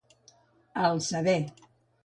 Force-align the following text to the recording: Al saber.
Al 0.85 0.99
saber. 1.11 1.39